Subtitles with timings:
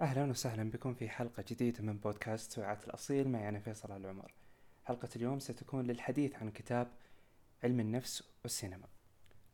[0.00, 3.28] أهلا وسهلا بكم في حلقة جديدة من بودكاست سويعات الأصيل.
[3.28, 4.34] معي أنا فيصل العمر
[4.84, 6.92] حلقة اليوم ستكون للحديث عن كتاب
[7.64, 8.88] علم النفس والسينما.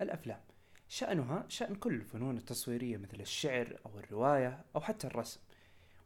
[0.00, 0.40] الأفلام.
[0.88, 5.40] شأنها شأن كل الفنون التصويرية مثل الشعر أو الرواية أو حتى الرسم.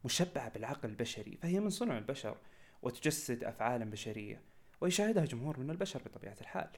[0.05, 2.37] مشبعة بالعقل البشري فهي من صنع البشر
[2.81, 4.41] وتجسد أفعالا بشرية
[4.81, 6.69] ويشاهدها جمهور من البشر بطبيعة الحال.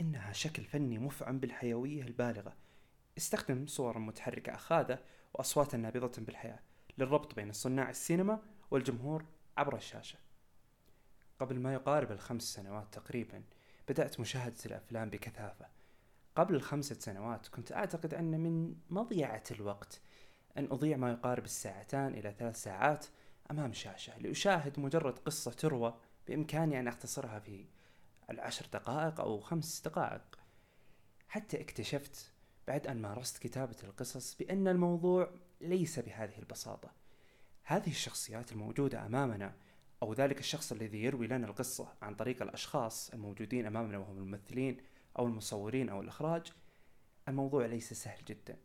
[0.00, 2.56] إنها شكل فني مفعم بالحيوية البالغة.
[3.18, 4.98] استخدم صورا متحركة أخاذة
[5.34, 6.58] وأصواتا نابضة بالحياة.
[7.00, 9.24] للربط بين صناع السينما والجمهور
[9.56, 10.18] عبر الشاشة.
[11.40, 13.42] قبل ما يقارب الخمس سنوات تقريبا
[13.88, 15.66] بدأت مشاهدة الأفلام بكثافة.
[16.36, 20.00] قبل الخمسة سنوات كنت أعتقد أن من مضيعة الوقت
[20.58, 23.06] أن أضيع ما يقارب الساعتان إلى ثلاث ساعات
[23.50, 25.94] أمام شاشة لأشاهد مجرد قصة تروى
[26.28, 27.66] بإمكاني أن أختصرها في
[28.30, 30.38] العشر دقائق أو خمس دقائق.
[31.28, 32.32] حتى اكتشفت
[32.68, 36.92] بعد أن مارست كتابة القصص بأن الموضوع ليس بهذه البساطة.
[37.64, 39.54] هذه الشخصيات الموجودة أمامنا
[40.02, 44.76] أو ذلك الشخص الذي يروي لنا القصة عن طريق الأشخاص الموجودين أمامنا وهم الممثلين
[45.18, 46.52] أو المصورين أو الإخراج
[47.28, 48.56] الموضوع ليس سهل جدا.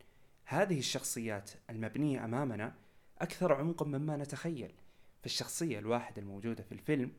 [0.46, 2.76] هذه الشخصيات المبنية أمامنا
[3.20, 4.74] أكثر عمقا مما نتخيل.
[5.22, 7.12] فالشخصية الواحدة الموجودة في الفيلم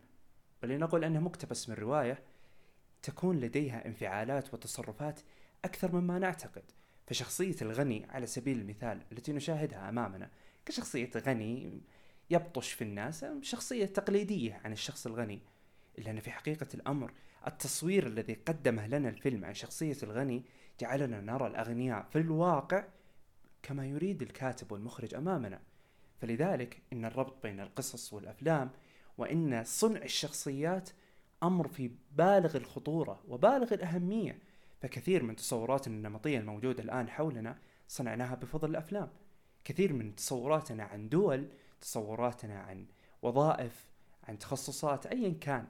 [0.63, 2.23] ولنقل أنها مقتبس من رواية
[3.03, 5.21] تكون لديها انفعالات وتصرفات
[5.65, 6.63] أكثر مما نعتقد.
[7.07, 10.31] فشخصية الغني على سبيل المثال التي نشاهدها أمامنا
[10.67, 11.81] كشخصية غني
[12.31, 15.41] يبطش في الناس شخصية تقليدية عن الشخص الغني.
[15.99, 17.13] إلا أن في حقيقة الأمر
[17.47, 20.45] التصوير الذي قدمه لنا الفيلم عن شخصية الغني
[20.81, 22.85] جعلنا نرى الأغنياء في الواقع
[23.63, 25.61] كما يريد الكاتب والمخرج أمامنا.
[26.21, 28.71] فلذلك إن الربط بين القصص والأفلام
[29.19, 30.91] وإن صنع الشخصيات
[31.43, 34.39] أمر في بالغ الخطورة وبالغ الأهمية.
[34.81, 39.11] فكثير من تصوراتنا النمطية الموجودة الآن حولنا صنعناها بفضل الأفلام.
[39.65, 41.49] كثير من تصوراتنا عن دول
[41.81, 42.87] تصوراتنا عن
[43.23, 43.87] وظائف
[44.25, 45.67] عن تخصصات أيا كان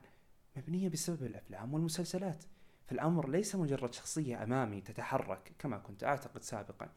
[0.56, 2.44] مبنية بسبب الأفلام والمسلسلات.
[2.86, 6.89] فالأمر ليس مجرد شخصية أمامي تتحرك كما كنت أعتقد سابقا.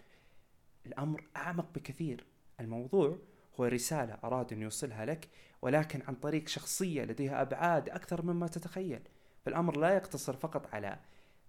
[0.86, 2.26] الأمر أعمق بكثير.
[2.60, 3.18] الموضوع
[3.60, 5.30] هو رسالة أراد أن يوصلها لك
[5.62, 9.02] ولكن عن طريق شخصية لديها أبعاد أكثر مما تتخيل.
[9.46, 11.00] فالأمر لا يقتصر فقط على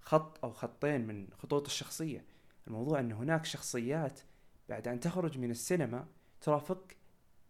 [0.00, 2.25] خط أو خطين من خطوط الشخصية.
[2.66, 4.21] الموضوع أن هناك شخصيات
[4.69, 6.06] بعد أن تخرج من السينما
[6.41, 6.93] ترافق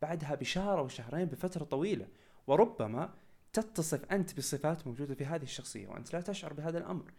[0.03, 2.09] بعدها بشهر أو شهرين بفترة طويلة
[2.47, 3.15] وربما
[3.53, 7.13] تتصف أنت بصفات موجودة في هذه الشخصية وأنت لا تشعر بهذا الأمر.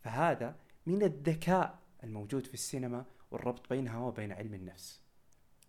[0.00, 0.56] فهذا
[0.86, 5.00] من الذكاء الموجود في السينما والربط بينها وبين علم النفس.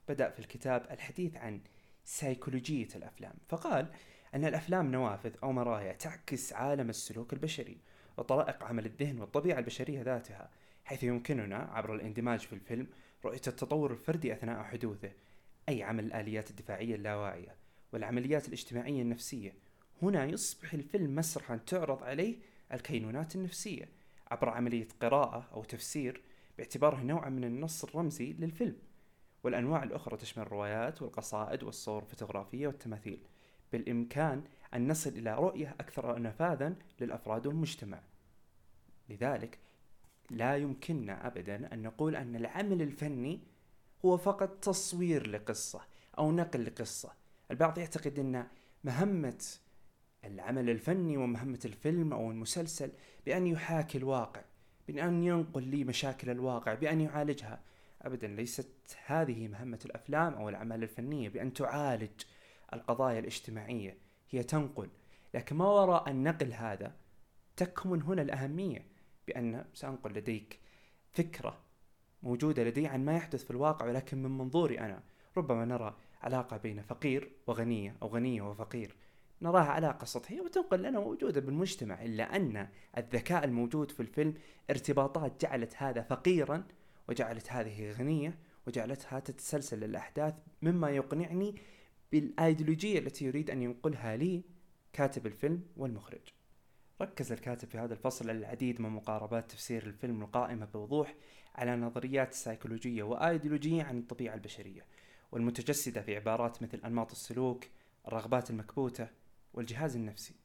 [0.08, 1.62] بدأ في الكتاب الحديث عن
[2.04, 3.92] سيكولوجية الأفلام فقال
[4.36, 7.78] أن الأفلام نوافذ أو مرايا تعكس عالم السلوك البشري
[8.18, 10.50] وطرائق عمل الذهن والطبيعة البشرية ذاتها
[10.86, 12.88] حيث يمكننا عبر الاندماج في الفيلم
[13.26, 15.12] رؤية التطور الفردي أثناء حدوثه
[15.70, 17.56] أي عمل الآليات الدفاعية اللاواعية
[17.94, 19.54] والعمليات الاجتماعية النفسية.
[20.02, 22.36] هنا يصبح الفيلم مسرحا تعرض عليه
[22.74, 23.90] الكينونات النفسية
[24.32, 26.22] عبر عملية قراءة أو تفسير
[26.58, 28.78] باعتباره نوعا من النص الرمزي للفيلم.
[29.44, 33.20] والأنواع الأخرى تشمل الروايات والقصائد والصور الفوتوغرافية والتماثيل.
[33.72, 38.00] بالإمكان أن نصل إلى رؤية أكثر نفاذا للأفراد والمجتمع.
[39.10, 39.60] لذلك
[40.30, 43.40] لا يمكننا أبدا أن نقول أن العمل الفني
[44.06, 45.82] هو فقط تصوير لقصة
[46.18, 47.12] أو نقل لقصة.
[47.52, 48.48] البعض يعتقد أن
[48.84, 49.46] مهمة
[50.24, 52.92] العمل الفني ومهمة الفيلم أو المسلسل
[53.26, 54.42] بأن يحاكي الواقع
[54.88, 57.62] بأن ينقل لي مشاكل الواقع بأن يعالجها.
[58.02, 62.22] أبدا ليست هذه مهمة الأفلام أو الأعمال الفنية بأن تعالج
[62.74, 63.98] القضايا الاجتماعية.
[64.30, 64.90] هي تنقل.
[65.34, 66.96] لكن ما وراء النقل هذا
[67.58, 68.86] تكمن هنا الأهمية
[69.28, 70.60] بأن سأنقل لديك
[71.12, 71.58] فكرة
[72.24, 75.04] موجودة لدي عن ما يحدث في الواقع ولكن من منظوري أنا
[75.38, 78.96] ربما نرى علاقة بين فقير وغنية أو غنية وفقير.
[79.42, 82.68] نراها علاقة سطحية وتنقل لنا موجودة بالمجتمع إلا أن
[82.98, 84.34] الذكاء الموجود في الفيلم
[84.70, 86.64] ارتباطات جعلت هذا فقيرا
[87.10, 91.56] وجعلت هذه غنية وجعلتها تتسلسل الأحداث مما يقنعني
[92.12, 94.44] بالأيديولوجية التي يريد أن ينقلها لي
[94.94, 96.22] كاتب الفيلم والمخرج.
[97.02, 101.16] ركز الكاتب في هذا الفصل على العديد من مقاربات تفسير الفيلم القائمة بوضوح
[101.56, 104.86] على نظريات سيكولوجية وأيديولوجية عن الطبيعة البشرية
[105.32, 107.66] والمتجسدة في عبارات مثل أنماط السلوك
[108.08, 109.08] الرغبات المكبوتة
[109.54, 110.36] والجهاز النفسي.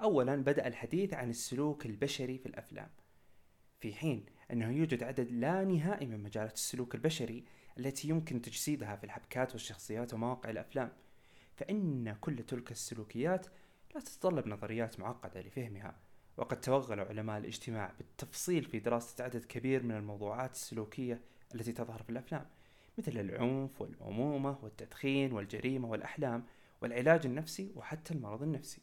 [0.00, 2.88] أولا بدأ الحديث عن السلوك البشري في الأفلام
[3.80, 7.44] في حين أنه يوجد عدد لا نهائي من مجالات السلوك البشري
[7.78, 10.92] التي يمكن تجسيدها في الحبكات والشخصيات ومواقع الأفلام.
[11.56, 13.46] فإن كل تلك السلوكيات
[13.94, 15.96] لا تتطلب نظريات معقدة لفهمها
[16.36, 21.20] وقد توغل علماء الاجتماع بالتفصيل في دراسة عدد كبير من الموضوعات السلوكية
[21.54, 22.46] التي تظهر في الأفلام
[22.98, 26.44] مثل العنف والأمومة والتدخين والجريمة والأحلام
[26.82, 28.82] والعلاج النفسي وحتى المرض النفسي.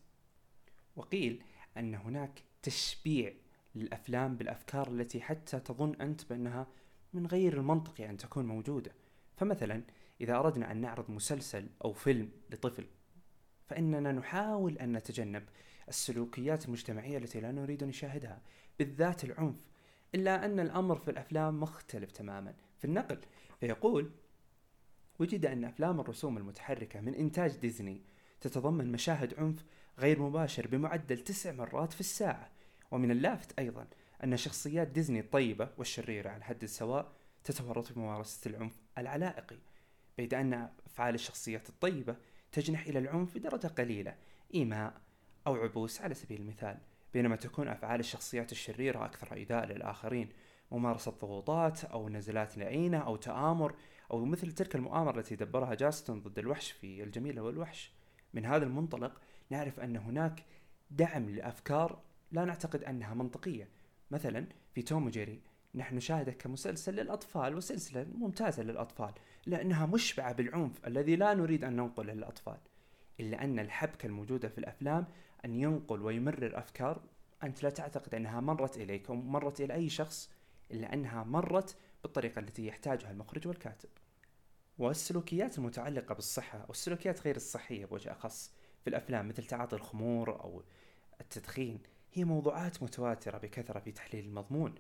[0.96, 1.44] وقيل
[1.78, 3.34] أن هناك تشبيع
[3.76, 6.68] للأفلام بالأفكار التي حتى تظن أنت بأنها
[7.14, 8.92] من غير المنطقي أن تكون موجودة.
[9.36, 9.84] فمثلا
[10.22, 12.86] إذا أردنا أن نعرض مسلسل أو فيلم لطفل
[13.68, 15.44] فإننا نحاول أن نتجنب
[15.88, 18.42] السلوكيات المجتمعية التي لا نريد أن نشاهدها
[18.80, 19.66] بالذات العنف
[20.16, 22.54] إلا أن الأمر في الأفلام مختلف تماما.
[22.78, 23.18] في النقل
[23.60, 24.12] فيقول
[25.20, 28.02] وجد أن أفلام الرسوم المتحركة من إنتاج ديزني
[28.42, 29.66] تتضمن مشاهد عنف
[30.00, 32.50] غير مباشر بمعدل تسع مرات في الساعة
[32.92, 33.88] ومن اللافت أيضا
[34.24, 37.12] أن شخصيات ديزني الطيبة والشريرة على حد السواء
[37.44, 39.58] تتورط في ممارسة العنف العلائقي
[40.18, 42.16] بيد أن أفعال الشخصيات الطيبة
[42.52, 44.16] تجنح إلى العنف بدرجة قليلة
[44.54, 45.02] إيماء
[45.48, 46.78] أو عبوس على سبيل المثال.
[47.14, 50.30] بينما تكون أفعال الشخصيات الشريرة أكثر إيذاء للآخرين
[50.72, 53.76] ممارسة ضغوطات أو نزلات لعينة أو تآمر
[54.12, 57.92] أو مثل تلك المؤامرة التي دبرها جاستون ضد الوحش في الجميلة والوحش.
[58.34, 60.44] من هذا المنطلق نعرف أن هناك
[60.92, 63.70] دعم لأفكار لا نعتقد أنها منطقية
[64.12, 65.42] مثلا في توم وجيري
[65.76, 69.14] نحن نشاهده كمسلسل للأطفال وسلسلة ممتازة للأطفال
[69.46, 72.58] لأنها مشبعة بالعنف الذي لا نريد أن ننقله للأطفال
[73.20, 75.06] إلا أن الحبكة الموجودة في الأفلام
[75.46, 77.02] أن ينقل ويمرر أفكار
[77.44, 80.32] أنت لا تعتقد أنها مرت إليك أو مرت إلى أي شخص
[80.72, 83.90] إلا أنها مرت بالطريقة التي يحتاجها المخرج والكاتب.
[84.78, 88.52] والسلوكيات المتعلقة بالصحة أو السلوكيات غير الصحية بوجه أخص
[88.84, 90.64] في الأفلام مثل تعاطي الخمور أو
[91.22, 91.80] التدخين
[92.14, 94.76] هي موضوعات متواترة بكثرة في تحليل المضمون.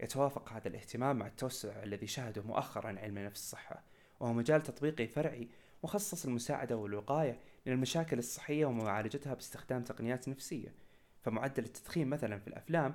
[0.00, 3.82] يتوافق هذا الاهتمام مع التوسع الذي شهده مؤخرا علم نفس الصحة
[4.20, 5.48] وهو مجال تطبيقي فرعي
[5.84, 10.74] مخصص للمساعدة والوقاية من المشاكل الصحية ومعالجتها باستخدام تقنيات نفسية.
[11.22, 12.94] فمعدل التدخين مثلا في الأفلام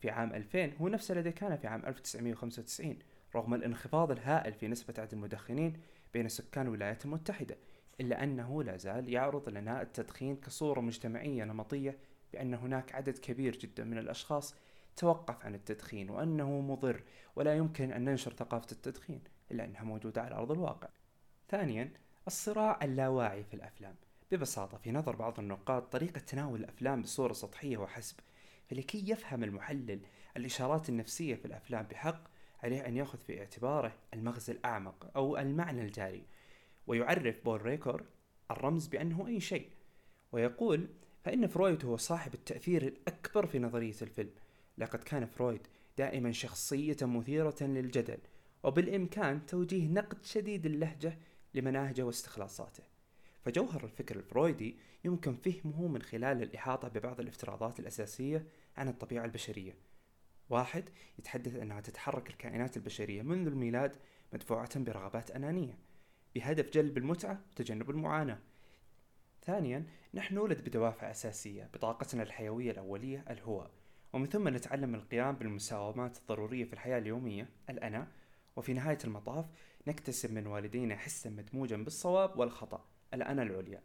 [0.00, 2.98] في عام 2000 هو نفس الذي كان في عام 1995
[3.34, 5.80] رغم الانخفاض الهائل في نسبة عدد المدخنين
[6.14, 7.56] بين سكان الولايات المتحدة
[8.00, 11.98] إلا أنه لا زال يعرض لنا التدخين كصورة مجتمعية نمطية
[12.32, 14.54] بأن هناك عدد كبير جدا من الأشخاص
[14.96, 17.02] توقف عن التدخين وأنه مضر
[17.36, 19.20] ولا يمكن أن ننشر ثقافة التدخين
[19.50, 20.88] إلا أنها موجودة على أرض الواقع.
[21.48, 21.90] ثانيا
[22.26, 23.94] الصراع اللاواعي في الأفلام.
[24.30, 28.16] ببساطة في نظر بعض النقاد طريقة تناول الأفلام بصورة سطحية وحسب
[28.70, 30.00] فلكي يفهم المحلل
[30.36, 32.22] الإشارات النفسية في الأفلام بحق
[32.62, 36.22] عليه أن يأخذ في اعتباره المغزى الأعمق أو المعنى الجاري
[36.86, 38.04] ويعرف بول ريكور
[38.50, 39.70] الرمز بأنه أي شيء.
[40.32, 40.88] ويقول
[41.26, 44.30] فإن فرويد هو صاحب التأثير الأكبر في نظرية الفيلم.
[44.78, 45.66] لقد كان فرويد
[45.98, 48.18] دائما شخصية مثيرة للجدل
[48.62, 51.18] وبالإمكان توجيه نقد شديد اللهجة
[51.54, 52.82] لمناهجه واستخلاصاته.
[53.44, 58.46] فجوهر الفكر الفرويدي يمكن فهمه من خلال الإحاطة ببعض الافتراضات الأساسية
[58.76, 59.74] عن الطبيعة البشرية.
[60.50, 60.88] واحد
[61.18, 63.96] يتحدث أنها تتحرك الكائنات البشرية منذ الميلاد
[64.32, 65.78] مدفوعة برغبات أنانية
[66.34, 68.38] بهدف جلب المتعة وتجنب المعاناة.
[69.46, 69.84] ثانيا
[70.14, 73.70] نحن نولد بدوافع أساسية بطاقتنا الحيوية الأولية الهو
[74.12, 78.08] ومن ثم نتعلم القيام بالمساومات الضرورية في الحياة اليومية الأنا.
[78.56, 79.46] وفي نهاية المطاف
[79.86, 82.84] نكتسب من والدينا حسا مدموجا بالصواب والخطأ
[83.14, 83.82] الأنا العليا.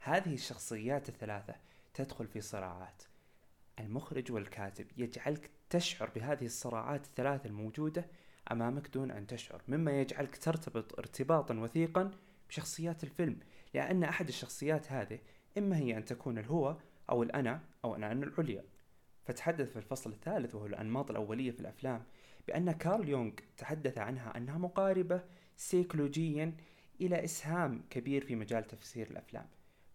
[0.00, 1.54] هذه الشخصيات الثلاثة
[1.94, 3.02] تدخل في صراعات.
[3.80, 8.06] المخرج والكاتب يجعلك تشعر بهذه الصراعات الثلاثة الموجودة
[8.52, 12.10] أمامك دون أن تشعر مما يجعلك ترتبط ارتباطا وثيقا
[12.48, 13.40] بشخصيات الفيلم.
[13.74, 15.18] لأن أحد الشخصيات هذه
[15.58, 16.76] إما هي أن تكون الهو
[17.10, 18.64] أو الأنا أو الأنا العليا.
[19.24, 22.02] فتحدث في الفصل الثالث وهو الأنماط الأولية في الأفلام
[22.46, 25.22] بأن كارل يونغ تحدث عنها أنها مقاربة
[25.56, 26.52] سيكولوجيا
[27.00, 29.46] إلى إسهام كبير في مجال تفسير الأفلام.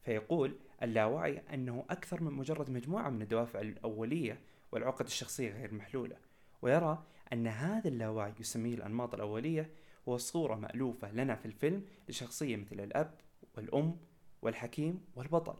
[0.02, 4.40] فيقول اللاوعي أنه أكثر من مجرد مجموعة من الدوافع الأولية
[4.72, 6.16] والعقد الشخصية غير المحلولة
[6.62, 9.70] ويرى أن هذا اللاوعي يسميه الأنماط الأولية
[10.10, 13.14] هو صورة مألوفة لنا في الفيلم لشخصية مثل الأب
[13.58, 13.98] والأم
[14.42, 15.56] والحكيم والبطل.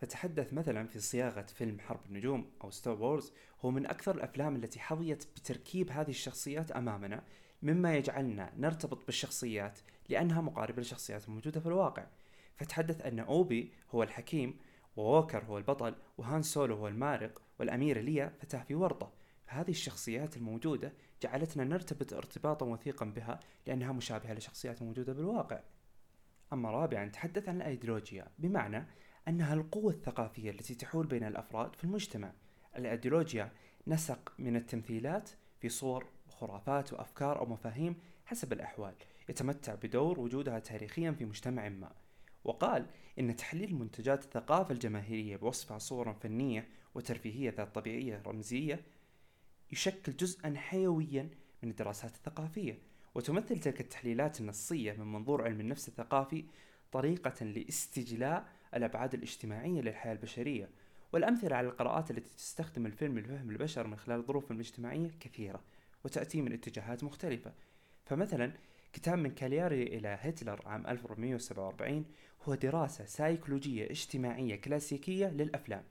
[0.00, 4.80] فتحدث مثلا في صياغة فيلم حرب النجوم أو Star Wars هو من أكثر الأفلام التي
[4.80, 7.24] حظيت بتركيب هذه الشخصيات أمامنا
[7.62, 12.06] مما يجعلنا نرتبط بالشخصيات لأنها مقاربة للشخصيات الموجودة في الواقع.
[12.56, 14.58] فتحدث أن أوبي هو الحكيم
[14.96, 19.12] وووكر هو البطل وهان سولو هو المارق والأميرة ليا فتاة في ورطة.
[19.46, 25.60] هذه الشخصيات الموجودة جعلتنا نرتبط ارتباطا وثيقا بها لأنها مشابهة لشخصيات موجودة بالواقع.
[26.52, 28.86] أما رابعا تحدث عن الأيديولوجيا بمعنى
[29.28, 32.32] أنها القوة الثقافية التي تحول بين الأفراد في المجتمع.
[32.76, 33.52] الأيديولوجيا
[33.86, 35.30] نسق من التمثيلات
[35.60, 38.94] في صور وخرافات وأفكار أو مفاهيم حسب الأحوال
[39.28, 41.92] يتمتع بدور وجودها تاريخيا في مجتمع ما.
[42.44, 42.86] وقال
[43.18, 48.84] إن تحليل منتجات الثقافة الجماهيرية بوصفها صورا فنية وترفيهية ذات طبيعية رمزية
[49.72, 51.30] يشكل جزءا حيويا
[51.62, 52.89] من الدراسات الثقافية.
[53.14, 56.44] وتمثل تلك التحليلات النصية من منظور علم النفس الثقافي
[56.92, 60.68] طريقة لاستجلاء الأبعاد الاجتماعية للحياة البشرية.
[61.12, 65.62] والأمثلة على القراءات التي تستخدم الفيلم لفهم البشر من خلال الظروف الاجتماعية كثيرة
[66.04, 67.52] وتأتي من اتجاهات مختلفة.
[68.06, 68.52] فمثلا
[68.92, 72.04] كتاب من كالياري إلى هتلر عام 1447
[72.42, 75.84] هو دراسة سايكولوجية اجتماعية كلاسيكية للأفلام.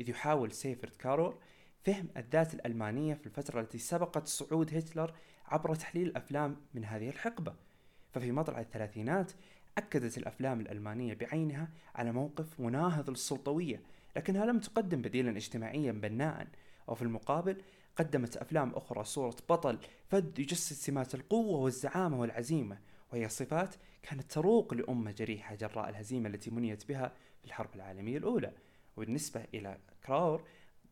[0.00, 1.38] إذ يحاول سيفرد كارور
[1.84, 5.14] فهم الذات الألمانية في الفترة التي سبقت صعود هتلر
[5.48, 7.54] عبر تحليل الأفلام من هذه الحقبة.
[8.12, 9.32] ففي مطلع الثلاثينات
[9.78, 13.80] أكدت الأفلام الألمانية بعينها على موقف مناهض للسلطوية
[14.16, 16.46] لكنها لم تقدم بديلا اجتماعيا بناء
[16.86, 17.62] وفي المقابل
[17.96, 22.78] قدمت أفلام أخرى صورة بطل فد يجسد سمات القوة والزعامة والعزيمة
[23.12, 28.52] وهي صفات كانت تروق لأمة جريحة جراء الهزيمة التي منيت بها في الحرب العالمية الأولى.
[28.96, 30.44] وبالنسبة إلى كراور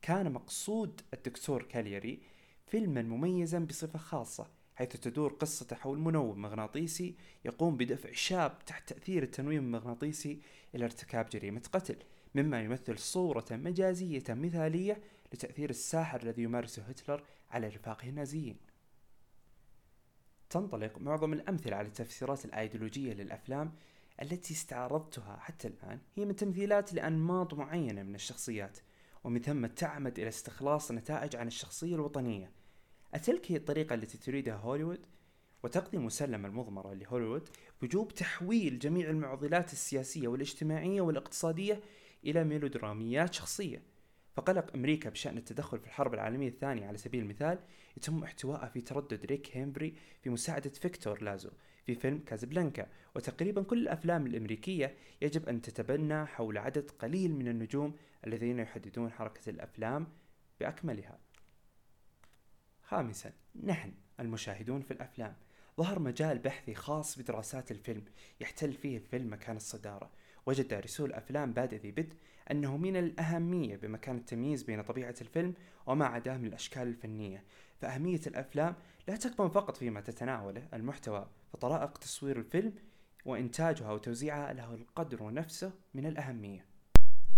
[0.02, 2.20] كان مقصود الدكتور كاليري
[2.66, 9.22] فيلما مميزا بصفة خاصة حيث تدور قصته حول منوم مغناطيسي يقوم بدفع شاب تحت تأثير
[9.22, 10.40] التنويم المغناطيسي
[10.74, 11.96] إلى ارتكاب جريمة قتل
[12.34, 15.00] مما يمثل صورة مجازية مثالية
[15.32, 18.56] لتأثير الساحر الذي يمارسه هتلر على رفاقه النازيين.
[20.50, 23.72] تنطلق معظم الأمثلة على التفسيرات الأيديولوجية للأفلام
[24.22, 28.78] التي استعرضتها حتى الآن هي من تمثيلات لأنماط معينة من الشخصيات
[29.24, 32.50] ومن ثم تعمد إلى استخلاص نتائج عن الشخصية الوطنية
[33.14, 35.06] أتلك هي الطريقة التي تريدها هوليوود؟
[35.62, 37.48] وتقضي مسلمة المضمرة لهوليوود
[37.82, 41.80] بوجوب تحويل جميع المعضلات السياسية والاجتماعية والاقتصادية
[42.24, 43.82] إلى ميلودراميات شخصية
[44.34, 47.58] فقلق أمريكا بشأن التدخل في الحرب العالمية الثانية على سبيل المثال
[47.96, 51.50] يتم احتوائه في تردد ريك هيمبري في مساعدة فيكتور لازو
[51.86, 52.86] في فيلم كازابلانكا
[53.16, 59.50] وتقريبا كل الأفلام الأمريكية يجب أن تتبنى حول عدد قليل من النجوم الذين يحددون حركة
[59.50, 60.06] الأفلام
[60.60, 61.18] بأكملها.
[62.82, 63.32] خامسا
[63.64, 65.36] نحن المشاهدون في الأفلام.
[65.78, 68.04] ظهر مجال بحثي خاص بدراسات الفيلم
[68.40, 70.10] يحتل فيه الفيلم مكان الصدارة.
[70.46, 72.14] وجد دارسو الأفلام بادئ ذي بدء
[72.50, 75.54] أنه من الأهمية بمكان التمييز بين طبيعة الفيلم
[75.86, 77.44] وما عداه من الأشكال الفنية.
[77.80, 78.74] فأهمية الأفلام
[79.08, 82.72] لا تكمن فقط فيما تتناوله المحتوى فطرائق تصوير الفيلم
[83.24, 86.66] وإنتاجها وتوزيعها له القدر نفسه من الأهمية.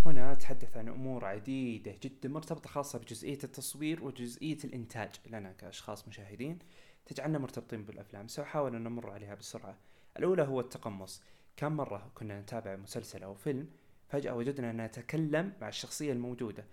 [0.06, 5.10] هنا أتحدث عن أمور عديدة جدا مرتبطة خاصة بجزئية التصوير وجزئية الإنتاج.
[5.30, 6.58] لنا كأشخاص مشاهدين
[7.06, 9.78] تجعلنا مرتبطين بالأفلام سأحاول أن نمر عليها بسرعة.
[10.18, 11.22] الأولى هو التقمص.
[11.56, 13.68] كم مرة كنا نتابع مسلسل أو فيلم
[14.08, 16.64] فجأة وجدنا أن نتكلم مع الشخصية الموجودة.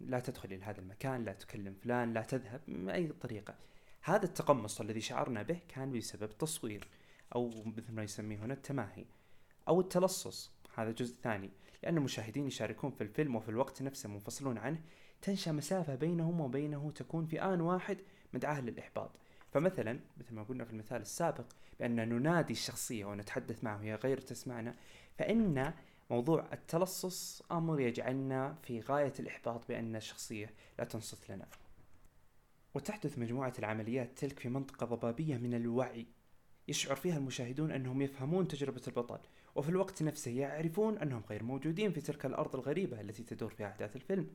[0.00, 3.54] لا تدخل إلى هذا المكان لا تكلم فلان لا تذهب بأي طريقة.
[4.04, 6.88] هذا التقمص الذي شعرنا به كان بسبب تصوير
[7.34, 9.04] أو مثل ما يسميه هنا التماهي
[9.68, 10.50] أو التلصص.
[10.74, 11.50] هذا جزء ثاني.
[11.82, 14.80] لأن المشاهدين يشاركون في الفيلم وفي الوقت نفسه منفصلون عنه
[15.22, 17.98] تنشأ مسافة بينهم وبينه تكون في آن واحد
[18.34, 19.10] مدعاة للإحباط
[19.52, 21.44] فمثلا مثل ما قلنا في المثال السابق
[21.80, 24.74] بأن ننادي الشخصية ونتحدث معه وهي غير تسمعنا.
[25.18, 25.72] فإن
[26.10, 31.46] موضوع التلصص أمر يجعلنا في غاية الإحباط بأن الشخصية لا تنصت لنا.
[32.74, 36.06] وتحدث مجموعة العمليات تلك في منطقة ضبابية من الوعي.
[36.68, 39.18] يشعر فيها المشاهدون أنهم يفهمون تجربة البطل
[39.54, 43.96] وفي الوقت نفسه يعرفون أنهم غير موجودين في تلك الأرض الغريبة التي تدور فيها أحداث
[43.96, 44.30] الفيلم.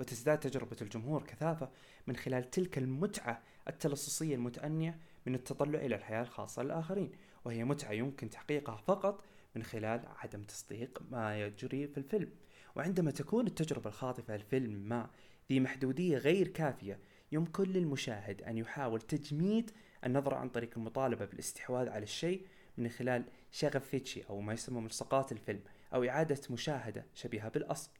[0.00, 1.70] وتزداد تجربة الجمهور كثافة
[2.06, 7.12] من خلال تلك المتعة التلصصية المتأنية من التطلع إلى الحياة الخاصة للآخرين.
[7.44, 9.24] وهي متعة يمكن تحقيقها فقط
[9.56, 12.30] من خلال عدم تصديق ما يجري في الفيلم.
[12.76, 15.10] وعندما تكون التجربة الخاطفة الفيلم ما
[15.50, 16.98] ذي محدودية غير كافية
[17.32, 19.70] يمكن للمشاهد أن يحاول تجميد
[20.04, 25.32] النظرة عن طريق المطالبة بالاستحواذ على الشيء من خلال شغف فيتشي أو ما يسمى ملصقات
[25.32, 25.62] الفيلم
[25.94, 27.90] أو إعادة مشاهدة شبيهة بالأصل.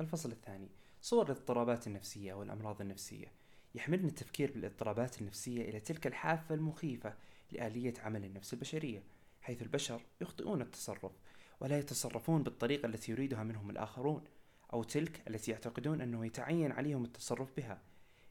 [0.00, 0.68] الفصل الثاني
[1.00, 3.32] صور الاضطرابات النفسية والأمراض النفسية.
[3.74, 7.14] يحملنا التفكير بالاضطرابات النفسية إلى تلك الحافة المخيفة
[7.52, 9.02] لآلية عمل النفس البشرية
[9.40, 11.12] حيث البشر يخطئون التصرف
[11.60, 14.24] ولا يتصرفون بالطريقة التي يريدها منهم الآخرون.
[14.72, 17.82] أو تلك التي يعتقدون أنه يتعين عليهم التصرف بها.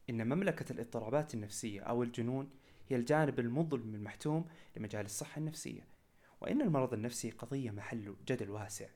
[0.09, 2.49] إن مملكة الاضطرابات النفسية أو الجنون
[2.89, 4.45] هي الجانب المظلم المحتوم
[4.77, 5.87] لمجال الصحة النفسية.
[6.41, 8.87] وإن المرض النفسي قضية محل جدل واسع.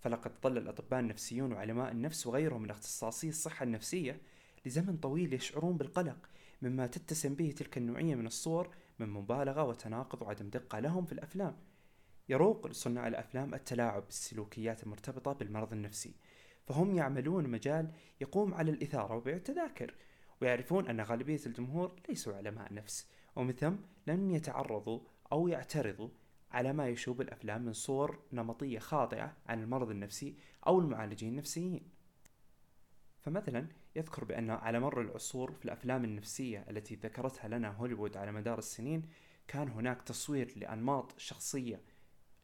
[0.00, 4.20] فلقد ظل الأطباء النفسيون وعلماء النفس وغيرهم من اختصاصي الصحة النفسية
[4.66, 6.28] لزمن طويل يشعرون بالقلق
[6.62, 11.56] مما تتسم به تلك النوعية من الصور من مبالغة وتناقض وعدم دقة لهم في الأفلام.
[12.28, 16.14] يروق صناع الأفلام التلاعب بالسلوكيات المرتبطة بالمرض النفسي.
[16.68, 19.94] فهم يعملون مجال يقوم على الإثارة وبيع التذاكر
[20.40, 23.06] ويعرفون أن غالبية الجمهور ليسوا علماء نفس
[23.36, 23.74] ومن ثم
[24.06, 25.00] لن يتعرضوا
[25.32, 26.08] أو يعترضوا
[26.50, 31.90] على ما يشوب الأفلام من صور نمطية خاطئة عن المرض النفسي أو المعالجين النفسيين.
[33.20, 38.58] فمثلا يذكر بأن على مر العصور في الأفلام النفسية التي ذكرتها لنا هوليوود على مدار
[38.58, 39.02] السنين
[39.48, 41.80] كان هناك تصوير لأنماط شخصية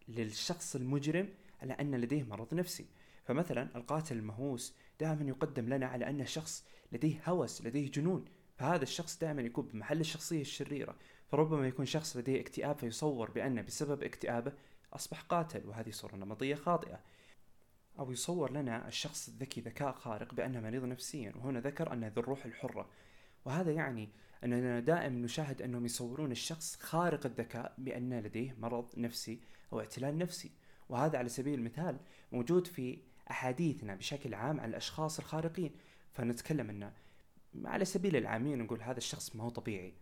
[0.08, 1.28] للشخص المجرم
[1.62, 2.86] على أن لديه مرض نفسي
[3.24, 8.24] فمثلا القاتل المهووس دائما يقدم لنا على أنه شخص لديه هوس لديه جنون.
[8.56, 10.96] فهذا الشخص دائما يكون بمحل الشخصية الشريرة.
[11.28, 14.52] فربما يكون شخص لديه اكتئاب فيصور بأنه بسبب اكتئابه
[14.92, 17.00] أصبح قاتل وهذه صورة نمطية خاطئة.
[17.98, 22.44] أو يصور لنا الشخص الذكي ذكاء خارق بأنه مريض نفسيا وهنا ذكر أنه ذو الروح
[22.44, 22.88] الحرة.
[23.44, 24.08] وهذا يعني
[24.44, 29.40] أننا دائما نشاهد أنهم يصورون الشخص خارق الذكاء بأن لديه مرض نفسي
[29.72, 30.50] أو اعتلال نفسي.
[30.88, 31.98] وهذا على سبيل المثال
[32.32, 32.98] موجود في
[33.30, 35.72] أحاديثنا بشكل عام عن الأشخاص الخارقين.
[36.12, 36.92] فنتكلم أنه
[37.64, 39.94] على سبيل العامين نقول هذا الشخص ما هو طبيعي.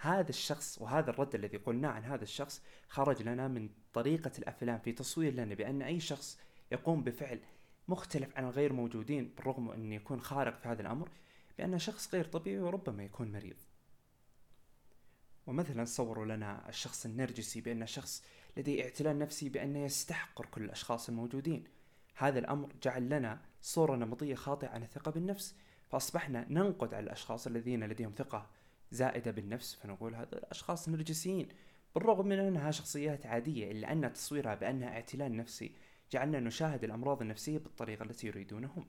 [0.00, 4.92] هذا الشخص وهذا الرد الذي قلناه عن هذا الشخص خرج لنا من طريقة الأفلام في
[4.92, 6.38] تصوير لنا بأن أي شخص
[6.72, 7.40] يقوم بفعل
[7.88, 11.08] مختلف عن الغير موجودين بالرغم أن يكون خارق في هذا الأمر
[11.58, 13.56] بأنه شخص غير طبيعي وربما يكون مريض.
[15.46, 18.24] ومثلا صوروا لنا الشخص النرجسي بأنه شخص
[18.56, 21.64] لديه اعتلال نفسي بأنه يستحقر كل الأشخاص الموجودين.
[22.16, 25.54] هذا الأمر جعل لنا صورة نمطية خاطئة عن الثقة بالنفس
[25.88, 28.50] فأصبحنا ننقد على الأشخاص الذين لديهم ثقة
[28.90, 31.48] زائدة بالنفس فنقول هذا الأشخاص نرجسيين
[31.94, 35.72] بالرغم من أنها شخصيات عادية إلا أن تصويرها بأنها اعتلال نفسي
[36.12, 38.86] جعلنا نشاهد الأمراض النفسية بالطريقة التي يريدونه هم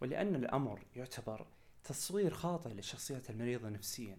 [0.00, 1.46] ولأن الأمر يعتبر
[1.84, 4.18] تصوير خاطئ للشخصيات المريضة نفسيا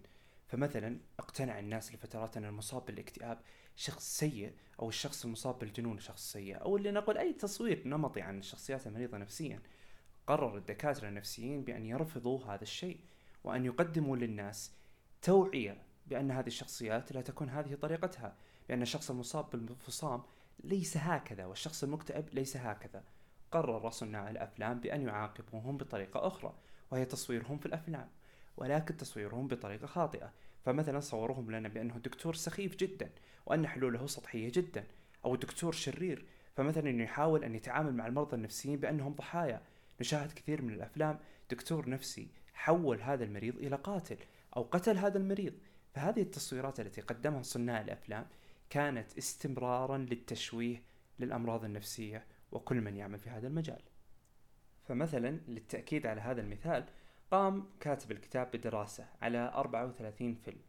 [0.52, 3.38] فمثلا اقتنع الناس لفترات أن المصاب بالاكتئاب
[3.76, 6.60] شخص سيء أو الشخص المصاب بالجنون شخص سيء.
[6.62, 9.62] أو اللي نقول أي تصوير نمطي عن الشخصيات المريضة نفسيا.
[10.26, 13.00] قرر الدكاترة النفسيين بأن يرفضوا هذا الشيء
[13.44, 14.72] وأن يقدموا للناس
[15.22, 18.36] توعية بأن هذه الشخصيات لا تكون هذه طريقتها.
[18.68, 20.22] بأن الشخص المصاب بالانفصام
[20.64, 23.04] ليس هكذا والشخص المكتئب ليس هكذا.
[23.52, 26.54] قرر صناع الأفلام بأن يعاقبوهم بطريقة أخرى
[26.90, 28.08] وهي تصويرهم في الأفلام.
[28.56, 30.32] ولكن تصويرهم بطريقة خاطئة.
[30.64, 33.10] فمثلا صوروهم لنا بأنه دكتور سخيف جدا
[33.46, 34.84] وأن حلوله سطحية جدا
[35.24, 36.24] أو دكتور شرير.
[36.56, 39.62] فمثلا إنه يحاول أن يتعامل مع المرضى النفسيين بأنهم ضحايا.
[40.00, 41.18] نشاهد كثير من الأفلام
[41.50, 44.16] دكتور نفسي حول هذا المريض إلى قاتل
[44.56, 45.54] أو قتل هذا المريض.
[45.94, 48.26] فهذه التصويرات التي قدمها صناع الأفلام
[48.70, 50.82] كانت استمرارا للتشويه
[51.18, 53.82] للأمراض النفسية وكل من يعمل في هذا المجال.
[54.88, 56.84] فمثلا للتأكيد على هذا المثال
[57.32, 60.60] قام كاتب الكتاب بدراسة على 34 فيلم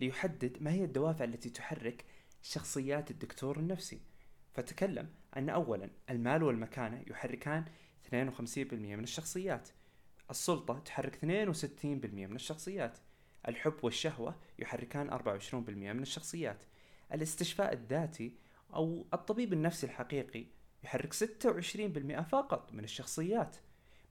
[0.00, 2.04] ليحدد ما هي الدوافع التي تحرك
[2.42, 4.00] شخصيات الدكتور النفسي.
[4.54, 7.64] فتكلم أن أولا المال والمكانة يحركان
[8.08, 9.68] 52% من الشخصيات.
[10.30, 11.24] السلطة تحرك 62%
[12.26, 12.98] من الشخصيات.
[13.48, 16.62] الحب والشهوة يحركان 24% من الشخصيات.
[17.12, 18.36] الاستشفاء الذاتي
[18.74, 20.46] أو الطبيب النفسي الحقيقي
[20.84, 23.56] يحرك 26% فقط من الشخصيات.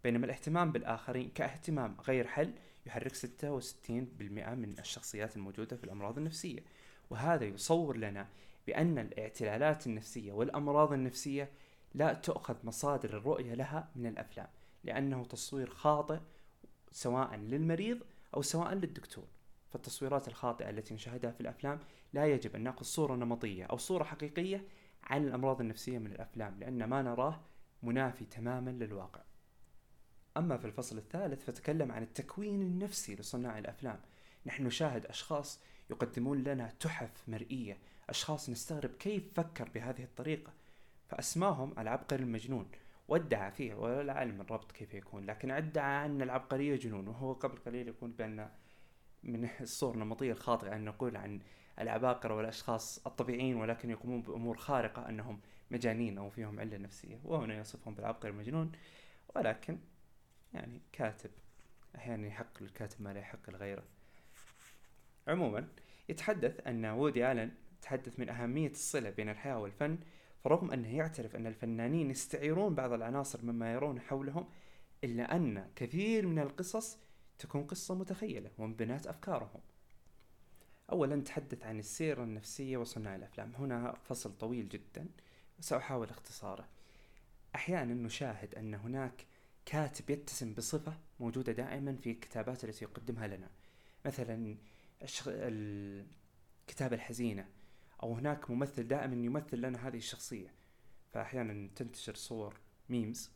[0.03, 2.53] بينما الاهتمام بالآخرين كاهتمام غير حل
[2.85, 3.21] يحرك 66%
[3.89, 6.59] من الشخصيات الموجودة في الأمراض النفسية.
[7.09, 8.27] وهذا يصور لنا
[8.67, 11.49] بأن الاعتلالات النفسية والأمراض النفسية
[11.93, 14.47] لا تؤخذ مصادر الرؤية لها من الأفلام
[14.83, 16.19] لأنه تصوير خاطئ
[16.91, 17.99] سواء للمريض
[18.35, 19.25] أو سواء للدكتور.
[19.69, 21.79] فالتصويرات الخاطئة التي نشاهدها في الأفلام
[22.13, 24.65] لا يجب أن نأخذ صورة نمطية أو صورة حقيقية
[25.03, 27.39] عن الأمراض النفسية من الأفلام لأن ما نراه
[27.83, 29.21] منافي تماما للواقع.
[30.37, 33.99] أما في الفصل الثالث فتكلم عن التكوين النفسي لصناع الأفلام.
[34.45, 37.77] نحن نشاهد أشخاص يقدمون لنا تحف مرئية
[38.09, 40.51] أشخاص نستغرب كيف فكر بهذه الطريقة.
[41.09, 42.65] فأسماهم العبقري المجنون.
[43.07, 47.87] وادعى فيه ولا علم الربط كيف يكون لكن أدعى أن العبقرية جنون وهو قبل قليل
[47.87, 48.49] يقول بأن
[49.23, 51.39] من الصور النمطية الخاطئة أن نقول عن
[51.79, 55.39] العباقرة والأشخاص الطبيعيين ولكن يقومون بأمور خارقة أنهم
[55.71, 57.19] مجانين أو فيهم علة نفسية.
[57.23, 58.71] وهنا يصفهم بالعبقري المجنون
[59.35, 59.77] ولكن
[60.53, 61.31] يعني كاتب.
[61.95, 63.83] أحيانا يحق للكاتب ما لا يحق لغيره.
[65.27, 65.67] عموما
[66.09, 69.97] يتحدث أن وودي آلن تحدث من أهمية الصلة بين الحياة والفن
[70.43, 74.49] فرغم أنه يعترف أن الفنانين يستعيرون بعض العناصر مما يرون حولهم
[75.03, 76.97] إلا أن كثير من القصص
[77.39, 79.61] تكون قصة متخيلة ومن بنات أفكارهم.
[80.91, 83.53] أولا تحدث عن السيرة النفسية وصناع الأفلام.
[83.55, 85.07] هنا فصل طويل جدا
[85.59, 86.67] سأحاول اختصاره.
[87.55, 89.25] أحيانا نشاهد أن هناك
[89.65, 93.49] كاتب يتسم بصفة موجودة دائما في الكتابات التي يقدمها لنا.
[94.05, 94.55] مثلا
[95.27, 97.47] الكتابة الحزينة
[98.03, 100.53] أو هناك ممثل دائما يمثل لنا هذه الشخصية.
[101.13, 102.55] فأحيانا تنتشر صور
[102.89, 103.31] ميمز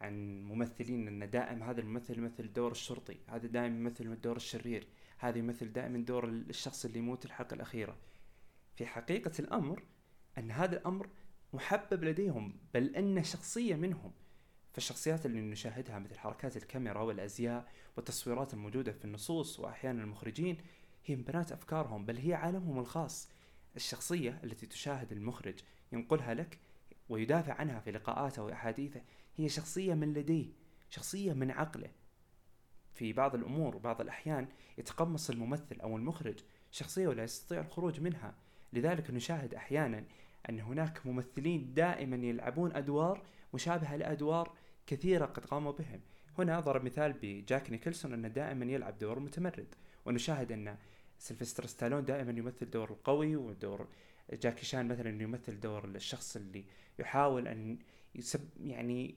[0.00, 4.86] عن ممثلين أن دائم هذا الممثل يمثل دور الشرطي هذا دائما يمثل الدور الشرير
[5.18, 7.96] هذا يمثل دائما دور الشخص اللي يموت الحلقة الأخيرة.
[8.76, 9.82] في حقيقة الأمر
[10.38, 11.08] أن هذا الأمر
[11.52, 14.12] محبب لديهم بل أن شخصية منهم
[14.74, 20.56] فالشخصيات اللي نشاهدها مثل حركات الكاميرا والأزياء والتصويرات الموجودة في النصوص وأحيانا المخرجين
[21.04, 23.28] هي من بنات أفكارهم بل هي عالمهم الخاص.
[23.76, 25.54] الشخصية التي تشاهد المخرج
[25.92, 26.58] ينقلها لك
[27.08, 29.00] ويدافع عنها في لقاءاته وأحاديثه
[29.36, 30.46] هي شخصية من لديه
[30.90, 31.90] شخصية من عقله.
[32.94, 36.38] في بعض الأمور وبعض الأحيان يتقمص الممثل أو المخرج
[36.70, 38.34] شخصية ولا يستطيع الخروج منها.
[38.72, 40.04] لذلك نشاهد أحيانا
[40.48, 43.22] أن هناك ممثلين دائما يلعبون أدوار
[43.54, 44.52] مشابهة لأدوار
[44.86, 46.00] كثيرة قد قاموا بهم.
[46.38, 50.76] هنا ضرب مثال بجاك نيكلسون أنه دائما يلعب دور متمرد ونشاهد أن
[51.18, 53.88] سيلفستر ستالون دائما يمثل دور القوي ودور
[54.32, 56.64] جاكي شان مثلا يمثل دور الشخص اللي
[56.98, 57.78] يحاول أن
[58.14, 59.14] يسب يعني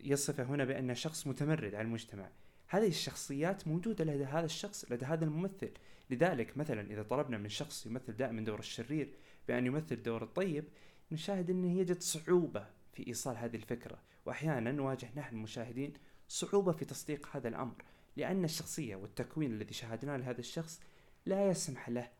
[0.00, 2.28] يصفه هنا بأنه شخص متمرد على المجتمع.
[2.68, 5.70] هذه الشخصيات موجودة لدى هذا الشخص لدى هذا الممثل.
[6.10, 9.14] لذلك مثلا إذا طلبنا من شخص يمثل دائما دور الشرير
[9.48, 10.64] بأن يمثل دور الطيب
[11.12, 13.98] نشاهد أنه يجد صعوبة في إيصال هذه الفكرة.
[14.26, 15.92] وأحيانا نواجه نحن المشاهدين
[16.28, 17.74] صعوبة في تصديق هذا الأمر
[18.16, 20.80] لأن الشخصية والتكوين الذي شاهدناه لهذا الشخص
[21.26, 22.10] لا يسمح له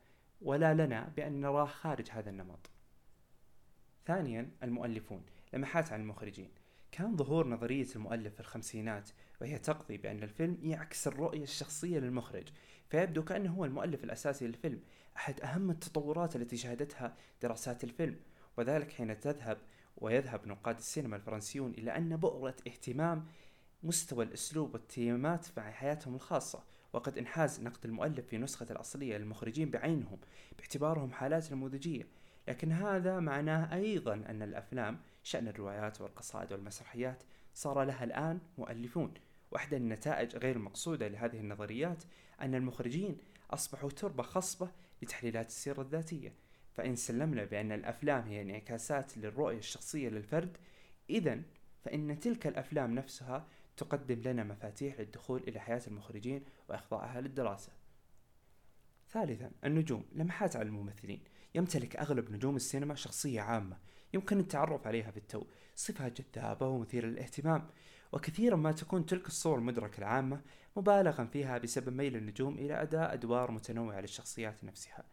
[0.40, 2.70] ولا لنا بأن نراه خارج هذا النمط.
[4.06, 5.22] ثانيا المؤلفون.
[5.52, 6.50] لمحات عن المخرجين.
[6.92, 9.10] كان ظهور نظرية المؤلف في الخمسينات
[9.40, 12.48] وهي تقضي بأن الفيلم يعكس الرؤية الشخصية للمخرج
[12.90, 14.82] فيبدو كأنه هو المؤلف الأساسي للفيلم
[15.16, 18.16] أحد أهم التطورات التي شهدتها دراسات الفيلم.
[18.56, 19.58] وذلك حين تذهب
[20.04, 23.26] ويذهب نقاد السينما الفرنسيون إلى أن بؤرة اهتمام
[23.82, 30.18] مستوى الأسلوب والتيمات مع حياتهم الخاصة وقد انحاز نقد المؤلف في نسخة الأصلية للمخرجين بعينهم
[30.58, 32.06] باعتبارهم حالات نموذجية.
[32.48, 37.22] لكن هذا معناه أيضا أن الأفلام شأن الروايات والقصائد والمسرحيات
[37.54, 39.14] صار لها الآن مؤلفون.
[39.50, 42.04] واحدى النتائج غير المقصودة لهذه النظريات
[42.40, 43.18] أن المخرجين
[43.50, 44.70] أصبحوا تربة خصبة
[45.02, 46.43] لتحليلات السيرة الذاتية.
[46.74, 50.56] فإن سلمنا بأن الأفلام هي انعكاسات للرؤية الشخصية للفرد
[51.10, 51.42] إذا
[51.84, 57.72] فإن تلك الأفلام نفسها تقدم لنا مفاتيح للدخول إلى حياة المخرجين وإخضاعها للدراسة.
[59.10, 61.20] ثالثا النجوم لمحات على الممثلين.
[61.54, 63.78] يمتلك أغلب نجوم السينما شخصية عامة
[64.14, 65.44] يمكن التعرف عليها في التو.
[65.74, 67.68] صفة جذابة ومثيرة للاهتمام.
[68.12, 70.40] وكثيرا ما تكون تلك الصور المدركة العامة
[70.76, 75.04] مبالغا فيها بسبب ميل النجوم إلى أداء أدوار متنوعة للشخصيات نفسها.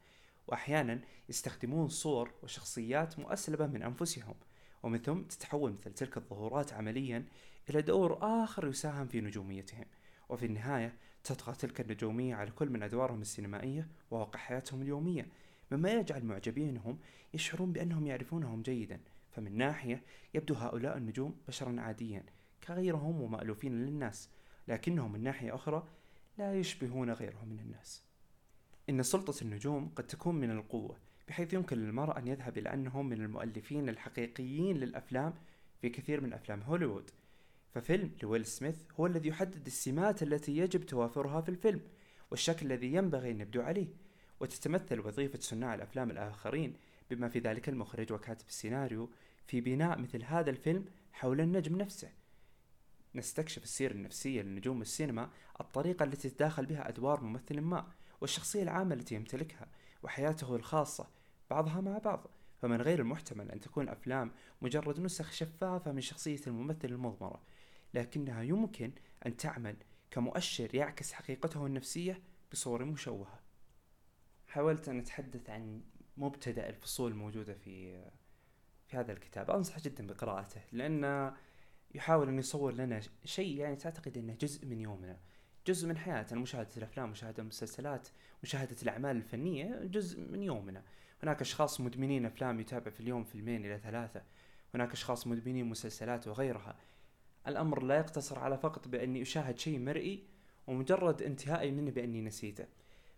[0.47, 4.35] وأحيانا يستخدمون صور وشخصيات مؤسلبة من أنفسهم.
[4.83, 7.25] ومن ثم تتحول مثل تلك الظهورات عمليا
[7.69, 9.85] إلى دور آخر يساهم في نجوميتهم.
[10.29, 15.27] وفي النهاية تطغى تلك النجومية على كل من أدوارهم السينمائية وواقع حياتهم اليومية.
[15.71, 16.99] مما يجعل معجبينهم
[17.33, 18.99] يشعرون بأنهم يعرفونهم جيدا.
[19.31, 22.23] فمن ناحية يبدو هؤلاء النجوم بشرا عاديا
[22.63, 24.29] كغيرهم ومألوفين للناس
[24.67, 25.87] لكنهم من ناحية أخرى
[26.37, 28.03] لا يشبهون غيرهم من الناس.
[28.91, 33.21] إن سلطة النجوم قد تكون من القوة بحيث يمكن للمرء أن يذهب إلى أنهم من
[33.21, 35.33] المؤلفين الحقيقيين للأفلام
[35.81, 37.11] في كثير من أفلام هوليوود.
[37.73, 41.81] ففيلم لويل سميث هو الذي يحدد السمات التي يجب توافرها في الفيلم
[42.31, 43.87] والشكل الذي ينبغي أن يبدو عليه.
[44.39, 46.73] وتتمثل وظيفة صناع الأفلام الآخرين
[47.09, 49.09] بما في ذلك المخرج وكاتب السيناريو
[49.47, 52.09] في بناء مثل هذا الفيلم حول النجم نفسه.
[53.15, 55.29] نستكشف السيرة النفسية لنجوم السينما
[55.61, 57.91] الطريقة التي تتداخل بها أدوار ممثل ما.
[58.21, 59.67] والشخصية العامة التي يمتلكها
[60.03, 61.07] وحياته الخاصة
[61.49, 62.27] بعضها مع بعض.
[62.61, 64.31] فمن غير المحتمل أن تكون أفلام
[64.61, 67.41] مجرد نسخ شفافة من شخصية الممثل المضمرة
[67.93, 68.91] لكنها يمكن
[69.25, 69.75] أن تعمل
[70.11, 73.39] كمؤشر يعكس حقيقته النفسية بصورة مشوهة.
[74.47, 75.81] حاولت أن أتحدث عن
[76.17, 78.01] مبتدأ الفصول الموجودة في
[78.87, 79.51] في هذا الكتاب.
[79.51, 81.33] أنصح جدا بقراءته لأنه
[81.95, 85.19] يحاول أن يصور لنا شيء يعني تعتقد أنه جزء من يومنا.
[85.67, 88.07] جزء من حياتنا مشاهدة الأفلام مشاهدة المسلسلات
[88.43, 90.83] مشاهدة الأعمال الفنية جزء من يومنا.
[91.23, 94.21] هناك أشخاص مدمنين أفلام يتابع في اليوم فيلمين إلى ثلاثة.
[94.73, 96.75] هناك أشخاص مدمنين مسلسلات وغيرها.
[97.47, 100.23] الأمر لا يقتصر على فقط بأني أشاهد شيء مرئي
[100.67, 102.65] ومجرد انتهائي منه بأني نسيته.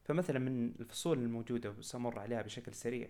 [0.03, 3.07] فمثلا من الفصول الموجودة وسأمر عليها بشكل سريع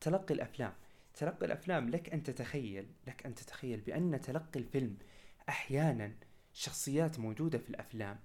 [0.00, 0.72] تلقي الأفلام.
[1.14, 4.96] تلقي الأفلام لك أن تتخيل لك أن تتخيل بأن تلقي الفيلم
[5.48, 6.12] أحيانا
[6.52, 8.18] شخصيات موجودة في الأفلام.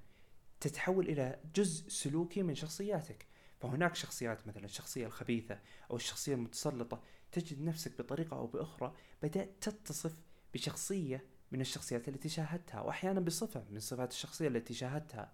[0.63, 3.25] تتحول إلى جزء سلوكي من شخصياتك.
[3.59, 5.59] فهناك شخصيات مثلا الشخصية الخبيثة
[5.91, 10.13] أو الشخصية المتسلطة تجد نفسك بطريقة أو بأخرى بدأت تتصف
[10.53, 15.31] بشخصية من الشخصيات التي شاهدتها وأحيانا بصفة من صفات الشخصية التي شاهدتها.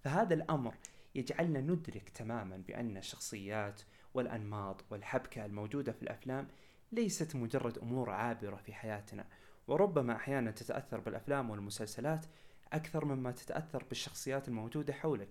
[0.00, 0.74] فهذا الأمر
[1.14, 3.80] يجعلنا ندرك تماما بأن الشخصيات
[4.14, 6.48] والأنماط والحبكة الموجودة في الأفلام
[6.92, 9.26] ليست مجرد أمور عابرة في حياتنا
[9.68, 12.26] وربما أحيانا تتأثر بالأفلام والمسلسلات
[12.72, 15.28] أكثر مما تتأثر بالشخصيات الموجودة حولك.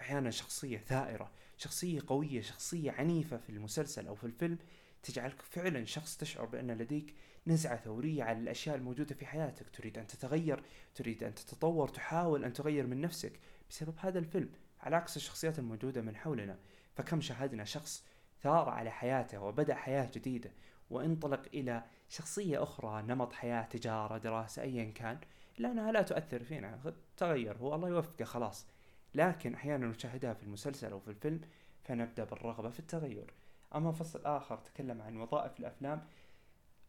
[0.00, 4.58] أحيانا شخصية ثائرة شخصية قوية شخصية عنيفة في المسلسل أو في الفيلم
[5.02, 7.14] تجعلك فعلا شخص تشعر بأن لديك
[7.46, 9.70] نزعة ثورية على الأشياء الموجودة في حياتك.
[9.70, 10.62] تريد أن تتغير
[10.94, 13.32] تريد أن تتطور تحاول أن تغير من نفسك
[13.70, 14.50] بسبب هذا الفيلم
[14.80, 16.58] على عكس الشخصيات الموجودة من حولنا.
[16.96, 18.04] فكم شاهدنا شخص
[18.42, 20.50] ثار على حياته وبدأ حياة جديدة
[20.90, 25.20] وانطلق إلى شخصية أخرى نمط حياة تجارة دراسة أيا كان.
[25.60, 28.66] لأنها لا تؤثر فينا تغير هو الله يوفقه خلاص.
[29.14, 31.40] لكن أحيانا نشاهدها في المسلسل أو في الفيلم
[31.84, 33.32] فنبدأ بالرغبة في التغير.
[33.74, 36.04] أما فصل آخر تكلم عن وظائف الأفلام.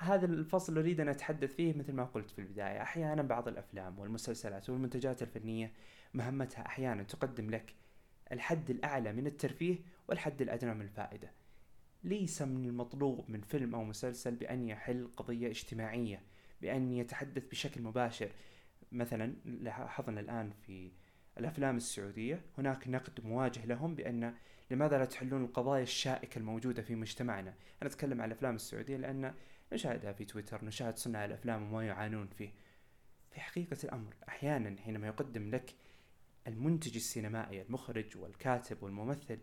[0.01, 2.81] هذا الفصل أريد أن أتحدث فيه مثل ما قلت في البداية.
[2.81, 5.71] أحيانا بعض الأفلام والمسلسلات والمنتجات الفنية
[6.13, 7.75] مهمتها أحيانا تقدم لك
[8.31, 11.31] الحد الأعلى من الترفيه والحد الأدنى من الفائدة.
[12.03, 16.21] ليس من المطلوب من فيلم أو مسلسل بأن يحل قضية اجتماعية
[16.61, 18.31] بأن يتحدث بشكل مباشر.
[18.91, 20.91] مثلا لاحظنا الآن في
[21.37, 24.33] الأفلام السعودية هناك نقد مواجه لهم بأن
[24.71, 29.33] لماذا لا تحلون القضايا الشائكة الموجودة في مجتمعنا؟ أنا أتكلم عن الأفلام السعودية لأن
[29.73, 32.49] نشاهدها في تويتر نشاهد صناع الأفلام وما يعانون فيه.
[33.31, 35.75] في حقيقة الأمر أحيانا حينما يقدم لك
[36.47, 39.39] المنتج السينمائي المخرج والكاتب والممثل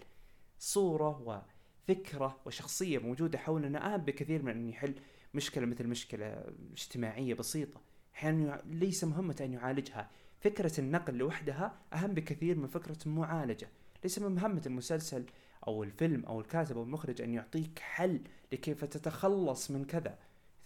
[0.59, 1.43] صورة
[1.89, 4.95] وفكرة وشخصية موجودة حولنا أهم بكثير من أن يحل
[5.35, 7.81] مشكلة مثل مشكلة اجتماعية بسيطة.
[8.19, 10.11] أحيانا ليس مهمة أن يعالجها.
[10.41, 13.69] فكرة النقل لوحدها أهم بكثير من فكرة المعالجة.
[14.05, 15.25] ليس من مهمة المسلسل
[15.67, 18.21] أو الفيلم أو الكاتب أو المخرج أن يعطيك حل
[18.53, 20.19] لكيف تتخلص من كذا.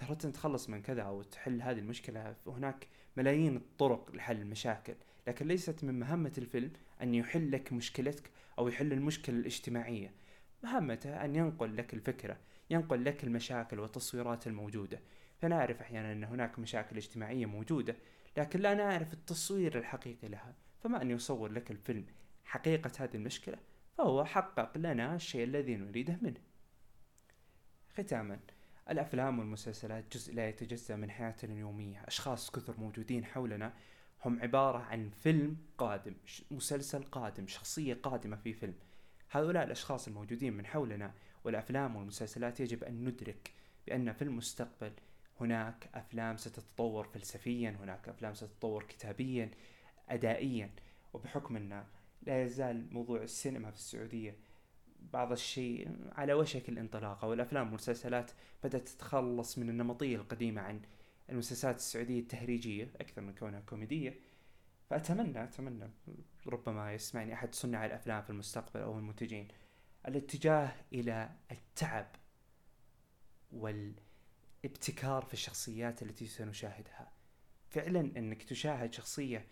[0.02, 2.86] إذا أردت أن تتخلص من كذا أو تحل هذه المشكلة هناك
[3.16, 4.94] ملايين الطرق لحل المشاكل.
[5.26, 6.70] لكن ليست من مهمة الفيلم
[7.02, 10.12] أن يحل لك مشكلتك أو يحل المشكلة الاجتماعية.
[10.62, 12.36] مهمته أن ينقل لك الفكرة.
[12.72, 15.00] ينقل لك المشاكل والتصويرات الموجودة.
[15.38, 17.96] فنعرف أحيانا أن هناك مشاكل اجتماعية موجودة
[18.36, 20.54] لكن لا نعرف التصوير الحقيقي لها.
[20.82, 22.06] فما أن يصور لك الفيلم
[22.44, 23.58] حقيقة هذه المشكلة
[23.98, 26.40] فهو حقق لنا الشيء الذي نريده منه.
[27.98, 28.38] ختاما
[28.90, 32.02] الأفلام والمسلسلات جزء لا يتجزأ من حياتنا اليومية.
[32.06, 33.72] أشخاص كثر موجودين حولنا
[34.24, 36.14] هم عبارة عن فيلم قادم
[36.50, 38.74] مسلسل قادم شخصية قادمة في فيلم.
[39.30, 43.52] هؤلاء الأشخاص الموجودين من حولنا والأفلام والمسلسلات يجب أن ندرك
[43.86, 44.92] بأن في المستقبل
[45.40, 49.50] هناك أفلام ستتطور فلسفيا هناك أفلام ستتطور كتابيا
[50.08, 50.70] أدائيا.
[51.12, 51.84] وبحكم أن
[52.22, 54.36] لا يزال موضوع السينما في السعودية
[55.12, 58.30] بعض الشيء على وشك الانطلاقة والأفلام والمسلسلات
[58.64, 60.80] بدأت تتخلص من النمطية القديمة عن
[61.30, 64.20] المسلسلات السعودية التهريجية أكثر من كونها كوميدية.
[64.90, 65.90] فأتمنى أتمنى
[66.46, 69.48] ربما يسمعني أحد صناع الأفلام في المستقبل أو المنتجين.
[70.08, 72.06] الاتجاه إلى التعب
[73.52, 77.12] والابتكار في الشخصيات التي سنشاهدها.
[77.70, 79.46] فعلا أنك تشاهد شخصية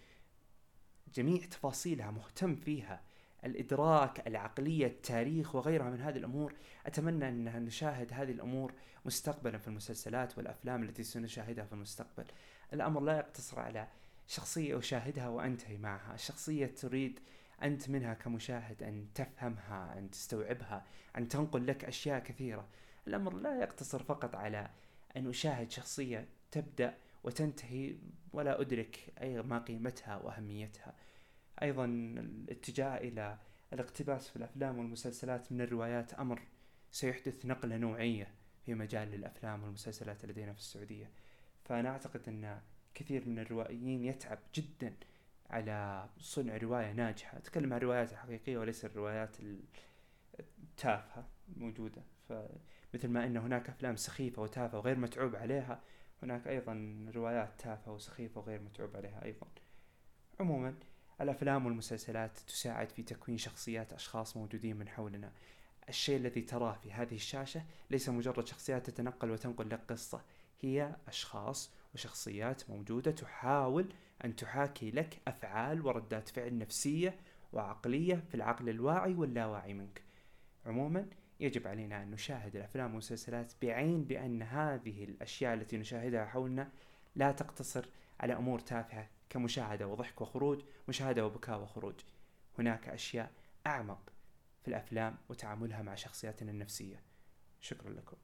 [1.14, 3.02] جميع تفاصيلها مهتم فيها
[3.44, 6.54] الإدراك العقلية التاريخ وغيرها من هذه الأمور
[6.86, 8.72] أتمنى أن نشاهد هذه الأمور
[9.04, 12.24] مستقبلا في المسلسلات والأفلام التي سنشاهدها في المستقبل.
[12.72, 13.88] الأمر لا يقتصر على
[14.26, 16.14] شخصية أشاهدها وأنتهي معها.
[16.14, 17.20] الشخصية تريد
[17.62, 22.68] أنت منها كمشاهد أن تفهمها أن تستوعبها أن تنقل لك أشياء كثيرة.
[23.06, 24.70] الأمر لا يقتصر فقط على
[25.16, 26.94] أن أشاهد شخصية تبدأ
[27.24, 27.94] وتنتهي
[28.32, 30.94] ولا أدرك أي ما قيمتها وأهميتها.
[31.62, 33.38] أيضا الاتجاه إلى
[33.72, 36.42] الاقتباس في الأفلام والمسلسلات من الروايات أمر
[36.90, 38.28] سيحدث نقلة نوعية
[38.66, 41.10] في مجال الأفلام والمسلسلات لدينا في السعودية.
[41.64, 42.60] فأنا أعتقد أن
[42.94, 44.94] كثير من الروائيين يتعب جدا
[45.50, 47.38] على صنع رواية ناجحة.
[47.38, 49.36] أتكلم عن الروايات الحقيقية وليس الروايات
[50.40, 55.80] التافهة الموجودة فمثل ما أن هناك أفلام سخيفة وتافهة وغير متعوب عليها
[56.22, 59.46] هناك أيضا روايات تافهة وسخيفة وغير متعوب عليها أيضا.
[60.40, 60.74] عموما
[61.20, 65.32] الأفلام والمسلسلات تساعد في تكوين شخصيات أشخاص موجودين من حولنا.
[65.88, 70.22] الشيء الذي تراه في هذه الشاشة ليس مجرد شخصيات تتنقل وتنقل لك قصة
[70.60, 73.92] هي أشخاص وشخصيات موجودة تحاول
[74.24, 77.14] أن تحاكي لك أفعال وردات فعل نفسية
[77.52, 80.02] وعقلية في العقل الواعي واللاواعي منك.
[80.66, 81.06] عموما
[81.40, 86.70] يجب علينا أن نشاهد الأفلام والمسلسلات بعين بأن هذه الأشياء التي نشاهدها حولنا
[87.16, 87.88] لا تقتصر
[88.20, 91.94] على أمور تافهة كمشاهدة وضحك وخروج مشاهدة وبكاء وخروج.
[92.58, 93.32] هناك أشياء
[93.66, 94.12] أعمق
[94.62, 97.02] في الأفلام وتعاملها مع شخصياتنا النفسية.
[97.60, 98.16] شكرا لكم.